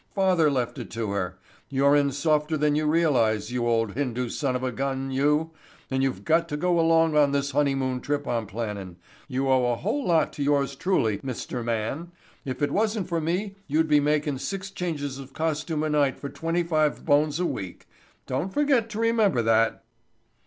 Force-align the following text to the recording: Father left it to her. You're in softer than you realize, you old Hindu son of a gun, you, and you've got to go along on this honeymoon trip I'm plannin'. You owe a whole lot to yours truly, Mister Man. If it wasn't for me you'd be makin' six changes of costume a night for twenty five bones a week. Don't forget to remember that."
Father 0.15 0.49
left 0.49 0.79
it 0.79 0.89
to 0.89 1.11
her. 1.11 1.37
You're 1.69 1.95
in 1.95 2.11
softer 2.11 2.57
than 2.57 2.73
you 2.75 2.87
realize, 2.87 3.51
you 3.51 3.67
old 3.67 3.93
Hindu 3.93 4.29
son 4.29 4.55
of 4.55 4.63
a 4.63 4.71
gun, 4.71 5.11
you, 5.11 5.51
and 5.91 6.01
you've 6.01 6.25
got 6.25 6.49
to 6.49 6.57
go 6.57 6.79
along 6.79 7.15
on 7.15 7.33
this 7.33 7.51
honeymoon 7.51 7.99
trip 8.01 8.27
I'm 8.27 8.47
plannin'. 8.47 8.95
You 9.27 9.47
owe 9.47 9.71
a 9.71 9.75
whole 9.75 10.03
lot 10.07 10.33
to 10.33 10.43
yours 10.43 10.75
truly, 10.75 11.19
Mister 11.21 11.63
Man. 11.63 12.11
If 12.45 12.63
it 12.63 12.71
wasn't 12.71 13.09
for 13.09 13.21
me 13.21 13.57
you'd 13.67 13.87
be 13.87 13.99
makin' 13.99 14.39
six 14.39 14.71
changes 14.71 15.19
of 15.19 15.33
costume 15.33 15.83
a 15.83 15.89
night 15.91 16.17
for 16.19 16.29
twenty 16.29 16.63
five 16.63 17.05
bones 17.05 17.39
a 17.39 17.45
week. 17.45 17.87
Don't 18.25 18.51
forget 18.51 18.89
to 18.89 18.99
remember 18.99 19.43
that." 19.43 19.83